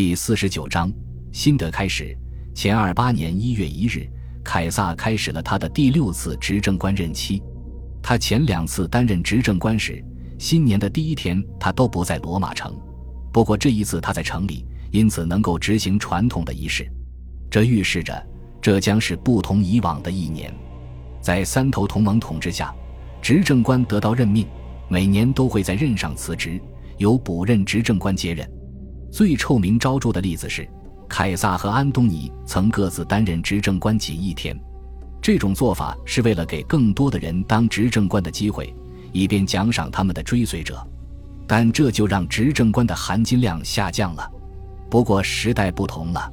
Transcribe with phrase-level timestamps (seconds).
[0.00, 0.90] 第四十九章
[1.30, 2.16] 新的开始。
[2.54, 4.08] 前二八年一月一日，
[4.42, 7.42] 凯撒开始了他的第六次执政官任期。
[8.02, 10.02] 他前两次担任执政官时，
[10.38, 12.74] 新年的第一天他都不在罗马城。
[13.30, 16.90] 不过这一次他在城里，因此能够执行传统的仪式。
[17.50, 18.26] 这预示着
[18.58, 20.50] 这将是不同以往的一年。
[21.20, 22.74] 在三头同盟统治下，
[23.20, 24.46] 执政官得到任命，
[24.88, 26.58] 每年都会在任上辞职，
[26.96, 28.50] 由补任执政官接任。
[29.10, 30.68] 最臭名昭著的例子是，
[31.08, 34.58] 凯撒和安东尼曾各自担任执政官仅一天。
[35.20, 38.72] 这种做法是为了给更多的人当执政官的机会，
[39.12, 40.86] 以便奖赏他们的追随者。
[41.46, 44.30] 但这就让执政官的含金量下降了。
[44.88, 46.32] 不过时代不同了，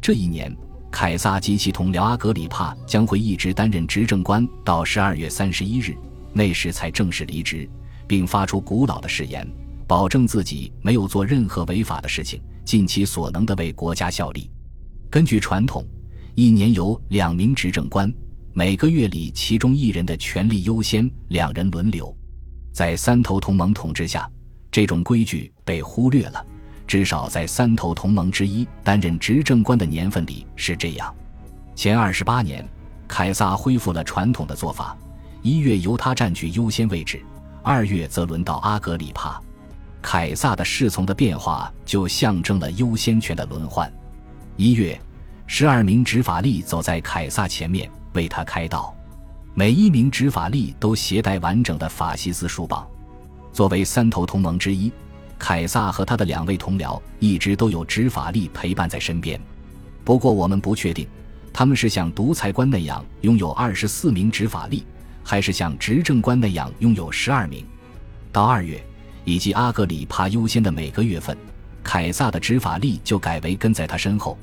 [0.00, 0.54] 这一年，
[0.90, 5.96] 凯撒及其同僚阿格里帕将会一直担任执政官到十二月三十一日，
[6.34, 7.68] 那时才正式离职，
[8.06, 9.46] 并发出古老的誓言。
[9.90, 14.48] 保证自己没有做任何违法的事情，尽其所能地为国家效力。
[15.10, 15.84] 根据传统，
[16.36, 18.08] 一年有两名执政官，
[18.52, 22.16] 每个月里其中一人的权力优先，两人轮流。
[22.72, 24.30] 在三头同盟统治下，
[24.70, 26.46] 这种规矩被忽略了。
[26.86, 31.12] 至少在三头同盟之一担任执政官的年份里是这样。
[31.74, 32.64] 前二十八年，
[33.08, 34.96] 凯撒恢复了传统的做法：
[35.42, 37.20] 一月由他占据优先位置，
[37.64, 39.42] 二月则轮到阿格里帕。
[40.02, 43.90] 凯撒的侍从的变化就象征了优先权的轮换。
[44.56, 44.98] 一月，
[45.46, 48.94] 十二名执法吏走在凯撒前面为他开道，
[49.54, 52.86] 每一名执法吏都携带完整的法西斯书榜。
[53.52, 54.90] 作为三头同盟之一，
[55.38, 59.40] 凯撒和他的两位同僚一直都有执法吏陪伴在身边。
[60.04, 61.06] 不过，我们不确定
[61.52, 64.82] 他们是像独裁官那样拥有二十四名执法吏，
[65.22, 67.66] 还是像执政官那样拥有十二名。
[68.32, 68.82] 到二月。
[69.30, 71.38] 以及阿格里帕优先的每个月份，
[71.84, 74.36] 凯撒的执法力就改为跟在他身后，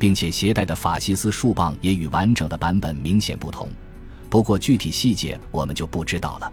[0.00, 3.68] 并且携带的法西斯树棒也与完整的版本明显不同。
[4.28, 6.52] 不过具体细节我们就不知道了。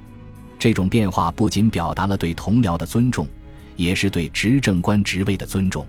[0.59, 3.27] 这种变化不仅表达了对同僚的尊重，
[3.75, 5.83] 也是对执政官职位的尊重。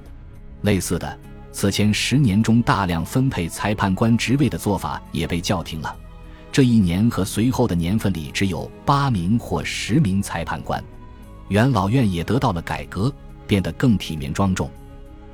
[0.62, 1.18] 类似的，
[1.52, 5.94] 此前十年中大量分配裁判官职位的做法也被叫停了。
[6.50, 10.82] 这一年和随后的年份里只有八名或十名裁判官。
[11.50, 13.12] 元老院也得到了改革，
[13.44, 14.70] 变得更体面庄重。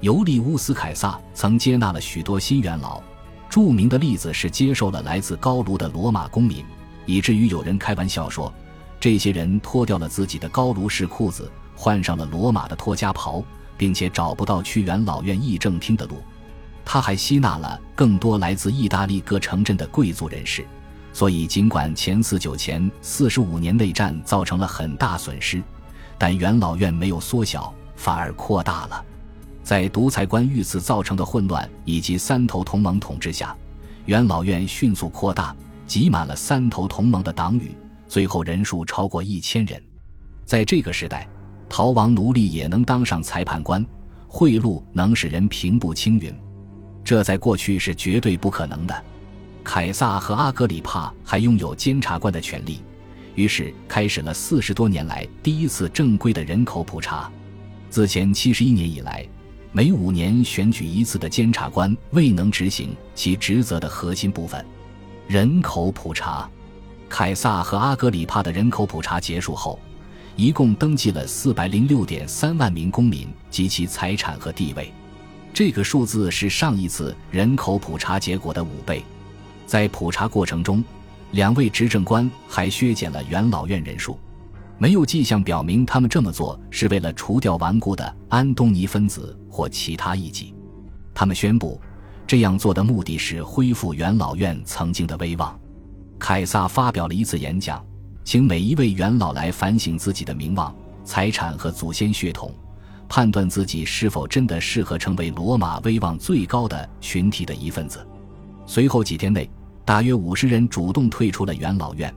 [0.01, 3.03] 尤利乌斯·凯撒曾接纳了许多新元老，
[3.51, 6.65] 著名的例子是接受了来自高卢的罗马公民，
[7.05, 8.51] 以至于有人开玩笑说，
[8.99, 13.45] 这些人脱掉了自己的高卢式裤子，换上了罗马的托家袍，
[13.77, 16.23] 并且找不到去元老院议政厅的路。
[16.83, 20.65] 他还吸纳了更多来自意大利各城镇的贵族人士，
[21.13, 25.63] 所以尽管前四九前四十五年内战造成了很大损失。
[26.19, 29.05] 但元老院没有缩小，反而扩大了。
[29.63, 33.57] 在独裁官遇刺造成的混乱以及三头同盟统治下，
[34.05, 35.55] 元老院迅速扩大，
[35.87, 39.83] 挤满了三头同盟的党羽，最后人数超过一千人。
[40.45, 41.29] 在这个时代，
[41.69, 43.85] 逃亡奴隶也能当上裁判官，
[44.29, 46.33] 贿赂能使人平步青云，
[47.03, 49.05] 这在过去是绝对不可能的。
[49.65, 52.81] 凯撒和阿格里帕还拥有监察官的权利。
[53.37, 57.31] 于是开始了四十多年来第一次正规的人口普查。
[57.89, 59.25] 自前七十一年以来，
[59.71, 64.65] 每五年选举一次的监察官未能执行其职责的核心部分——
[65.29, 66.51] 人口普查。
[67.09, 69.79] 凯撒和阿格里帕的人口普查结束后，
[70.35, 74.93] 一共登记了四百零六点三万名公民及其财产和地位。
[75.55, 79.03] 这个数字是上一次人口普查结果的五倍。
[79.67, 80.85] 在普查过程中，
[81.33, 84.19] 两位执政官还削减了元老院人数，
[84.79, 90.55] 没有迹象表明他们这么做是为了除掉顽固的安东尼分子或其他异己。
[91.13, 91.81] 他们宣布，
[92.27, 95.59] 这样做的目的是恢复元老院曾经的威望。
[96.19, 97.85] 凯撒发表了一次演讲，
[98.25, 102.55] 请每一位元老来反省自己的名望、财产和祖先血统，
[103.09, 108.07] 判断自己是否真的适合成为罗马威望最高的群体的一份子。
[108.65, 109.51] 随后几天内。
[109.87, 112.13] 大约五十人主动退出了元老院，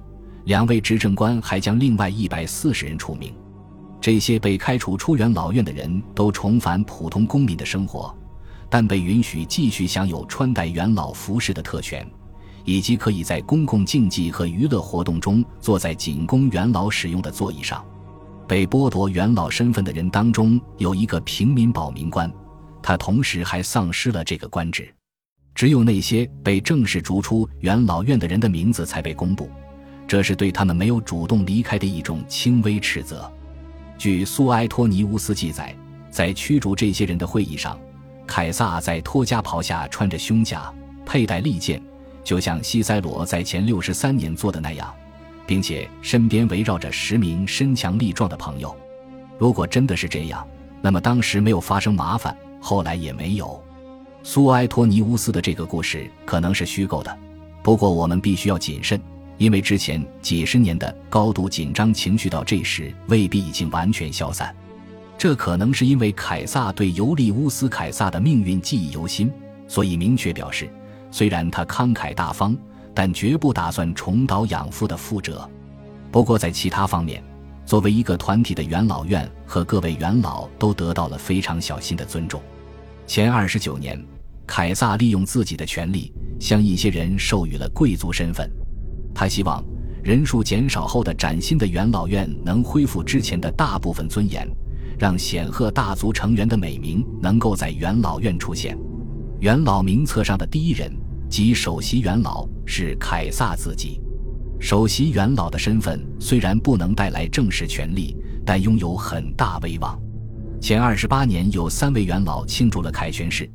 [0.45, 3.31] 两位执政官还将另外一百四十人除名。
[4.01, 8.11] 这些被开除出元老院的人都重返普通公民的生活，
[8.71, 12.03] 但被允许继续享有穿戴元老服饰的特权，
[12.65, 17.85] 以及可以在公共竞技和娱乐活动中坐在仅供元老使用的座椅上。
[18.47, 22.33] 被剥夺元老身份的人当中有一个平民保民官，
[22.81, 24.91] 他同时还丧失了这个官职。
[25.59, 29.49] 只有那些被正式逐出元老院的人的名字才被公布，
[30.07, 33.29] 这是对他们没有主动离开的一种轻微斥责。
[33.97, 35.75] 据苏埃托尼乌斯记载，
[36.09, 37.77] 在驱逐这些人的会议上，
[38.25, 40.73] 凯撒在托加袍下穿着胸甲，
[41.05, 41.83] 佩戴利剑，
[42.23, 44.89] 就像西塞罗在前六十三年做的那样，
[45.45, 48.73] 并且身边围绕着十名身强力壮的朋友。
[49.37, 50.47] 如果真的是这样，
[50.81, 53.61] 那么当时没有发生麻烦，后来也没有。
[54.21, 57.17] 苏埃托尼乌斯的这个故事可能是虚构的，
[57.63, 58.99] 不过我们必须要谨慎，
[59.37, 64.53] 因为之前几十年的高度紧张情绪到这时未必已经完全消散。
[65.17, 69.31] 这可能是因为凯撒对尤利乌斯·凯撒的命运记忆犹新，
[69.67, 70.69] 所以明确表示，
[71.11, 72.55] 虽然他慷慨大方，
[72.93, 75.49] 但绝不打算重蹈养父的覆辙。
[76.11, 77.23] 不过在其他方面，
[77.65, 82.41] 作为一个团体的元老院和各位元老都得到了非常小心的尊重。
[83.09, 83.99] 前二十九年，
[84.45, 88.47] 凯撒利用自己的权力向一些人授予了贵族身份。
[89.15, 89.65] 他希望
[90.03, 94.47] 人数减少后的崭新的元老院能恢复之前的大部分尊严，
[94.99, 98.77] 让显赫大族成员的美名能够在元老院出现。
[99.39, 100.95] 元老名册上的第一人
[101.27, 103.99] 即首席元老是凯撒自己。
[104.59, 108.15] 首席元老的身份虽然不能带来正式权力，
[108.45, 109.99] 但拥有很大威望。
[110.61, 113.49] 前二十八年，有三位元老庆祝了凯旋式。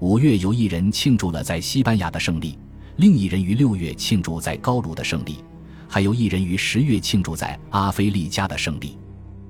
[0.00, 2.58] 五月，有一人庆祝了在西班牙的胜利，
[2.96, 5.44] 另一人于六月庆祝在高卢的胜利，
[5.86, 8.98] 还有一人于十月庆祝在阿非利加的胜利。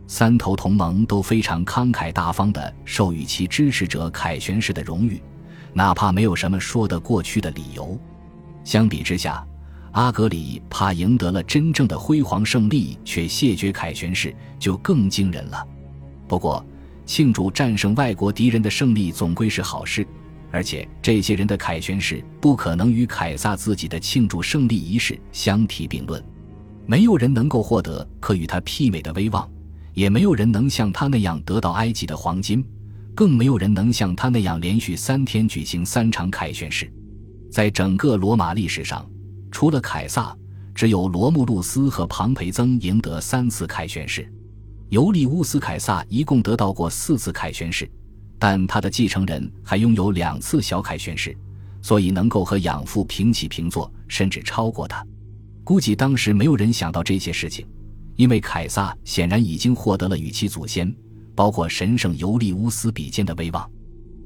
[0.08, 5.22] 三头同盟都非常慷慨大方地授予其支持者凯旋式的荣誉，
[5.72, 7.96] 哪怕没有什么说得过去的理由。
[8.64, 9.46] 相比之下，
[9.92, 15.64] 阿格里怕赢得了真正的辉煌胜利，却谢绝凯旋式，就更惊人了。
[16.28, 16.64] 不过，
[17.06, 20.06] 庆祝战胜外国敌人的胜利总归是好事，
[20.50, 26.22] 而且这些人的凯旋式不可能与凯撒自己的庆祝胜利仪式相提并论。
[26.84, 29.48] 没有人能够获得可与他媲美的威望，
[29.94, 32.64] 也没有人能像他那样得到埃及的黄金，
[33.14, 36.92] 更没有人能像他那样连续三天举行三场凯旋式。
[37.50, 39.08] 在整个罗马历史上，
[39.50, 40.36] 除了凯撒，
[40.74, 44.30] 只有罗慕路斯和庞培曾赢得三次凯旋式。
[44.88, 47.90] 尤利乌斯·凯撒一共得到过四次凯旋式，
[48.38, 51.36] 但他的继承人还拥有两次小凯旋式，
[51.82, 55.04] 所以能够和养父平起平坐，甚至超过他。
[55.64, 57.66] 估计当时没有人想到这些事情，
[58.14, 60.94] 因为凯撒显然已经获得了与其祖先，
[61.34, 63.68] 包括神圣尤利乌斯比肩的威望。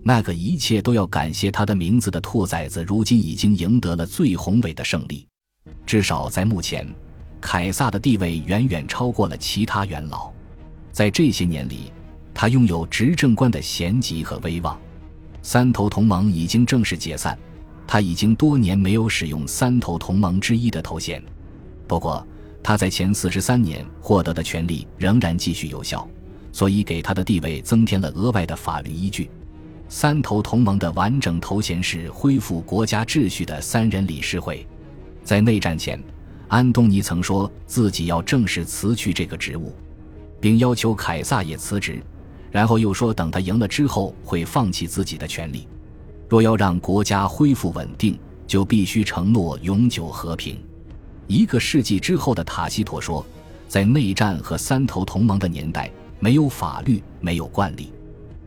[0.02, 5.26] 那个一切都要感谢他的名字的兔崽子，如今已经赢得了最宏伟的胜利。
[5.86, 6.86] 至少在目前，
[7.40, 10.30] 凯撒的地位远远超过了其他元老。
[10.92, 11.92] 在这些年里，
[12.34, 14.78] 他拥有执政官的衔级和威望。
[15.42, 17.38] 三头同盟已经正式解散，
[17.86, 21.22] 他已经多年没有使用三头同盟之一的头衔。
[21.86, 22.26] 不过，
[22.62, 26.06] 他在前四十三年获得的权利仍然继续有效，
[26.52, 29.30] 所以给他的地位增添了额外的法律依据。
[29.88, 34.66] 三头同盟的完整头衔是恢复国家秩序的三人理事会。
[35.24, 36.00] 在内战前，
[36.48, 39.74] 安东尼曾说自己要正式辞去这个职务。
[40.40, 42.02] 并要求凯撒也辞职，
[42.50, 45.68] 然后又说等他赢了之后会放弃自己的权利。
[46.28, 50.58] 若要让国家恢复稳定，就必须承诺永久和平。
[51.26, 53.24] 一个世纪之后的塔西佗说，
[53.68, 57.92] 在内战和三头同盟的年代，没有法律，没有惯例。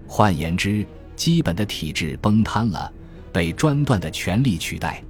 [0.07, 0.85] 换言之，
[1.15, 2.91] 基本的体制崩塌了，
[3.31, 5.01] 被专断的权力取代。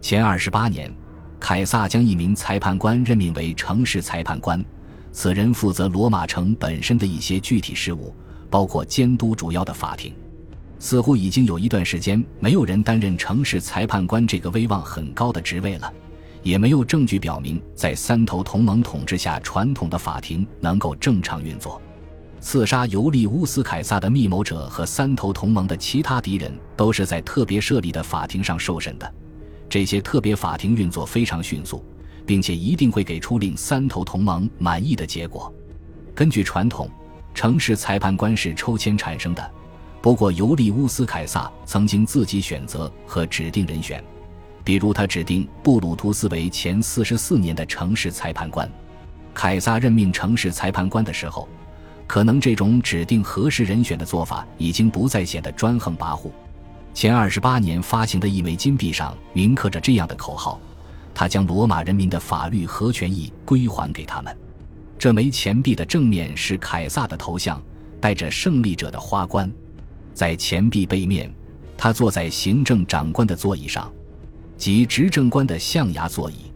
[0.00, 0.92] 前二十八年，
[1.38, 4.64] 凯撒将一名裁判官任命为城市裁判官。
[5.12, 8.14] 此人负责罗马城本身的一些具体事务，
[8.50, 10.12] 包括监督主要的法庭。
[10.78, 15.92] 似乎已经有一段时间，没有人担任城市裁判官这个威望很高的职位了，
[16.42, 21.80] 也没有证据表明在三头同盟统治下，传统的法庭能够正常运作。
[22.40, 29.14] 刺杀尤利乌斯·凯撒的密谋者和三头同盟的其他敌人，都是在特别设立的法庭上受审的。
[29.68, 31.84] 这些特别法庭运作非常迅速。
[32.26, 35.52] 并且一定会给出令三头同盟满意的结果。
[36.14, 36.88] 根据传统，
[37.34, 39.50] 城市裁判官是抽签产生的。
[40.00, 44.02] 不过，尤利乌斯·凯撒曾经自己选择和指定人选，
[44.64, 48.68] 比如他指定布鲁图斯为前四十四年的城市裁判官。
[49.32, 51.48] 凯撒任命城市裁判官的时候，
[52.06, 56.30] 可能这种指定合适人选的做法已经不再显得专横跋扈。
[56.92, 60.60] 前二十八年发行的一枚金币上铭刻着这样的口号。
[61.14, 64.36] 他将罗马人民的法律和权益归还给他们。
[64.98, 67.60] 这枚钱币的正面是凯撒的头像，
[68.00, 69.50] 带着胜利者的花冠。
[70.14, 71.32] 在钱币背面，
[71.76, 73.92] 他坐在行政长官的座椅上，
[74.56, 76.52] 即执政官的象牙座椅。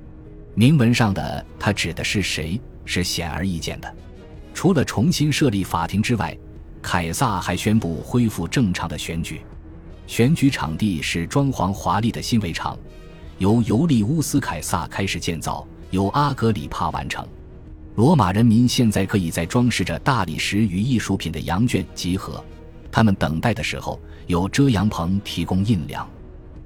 [0.55, 3.95] 铭文上的他指的是谁，是显而易见的。
[4.55, 6.37] 除了重新设立法庭之外，
[6.81, 9.41] 凯撒还宣布恢复正常的选举。
[10.07, 12.79] 选举场地是装潢华丽的新围场，
[13.39, 17.27] 由尤利乌斯·凯撒开始建造，由阿格里帕完成。
[17.97, 22.43] 罗马人民现在可以在装饰着大理石与艺术品的羊圈集合，
[22.91, 26.07] 他们等待的时候有遮阳棚提供阴凉。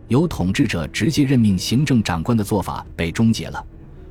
[0.09, 3.65] 由统治者直接任命行政长官的做法被终结了，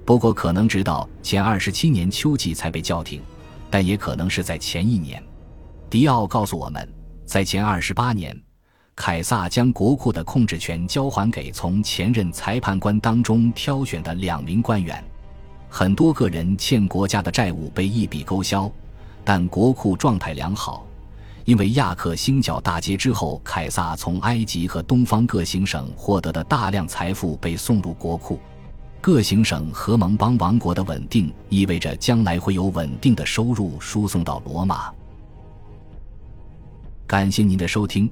[0.06, 3.22] 不过可能直到前二十七年秋季才被叫停，
[3.70, 5.22] 但也可能是在前一年。
[5.90, 6.88] 迪奥告诉我们，
[7.26, 8.38] 在前二十八年，
[9.00, 15.02] 凯撒将国库的控制权交还给从前任裁判官当中挑选的两名官员。
[15.70, 18.70] 很多个人欠国家的债务被一笔勾销，
[19.24, 20.86] 但国库状态良好。
[21.46, 28.38] 因为亚克星角大捷之后，凯撒从埃及和东方各行省获得的大量财富被送入国库。
[29.00, 34.92] 各行省和盟邦王国的稳定意味着将来会有稳定的收入输送到罗马。
[37.08, 38.12] 感谢您的收听，